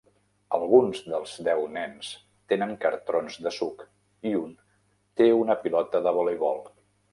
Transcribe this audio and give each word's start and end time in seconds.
Alguns 0.57 1.01
dels 1.11 1.33
deu 1.47 1.61
nens 1.75 2.09
tenen 2.55 2.73
cartrons 2.87 3.37
de 3.49 3.53
suc 3.59 3.85
i 4.33 4.35
un 4.41 4.57
té 5.23 5.31
una 5.45 5.61
pilota 5.67 6.05
de 6.09 6.19
voleibol. 6.21 6.69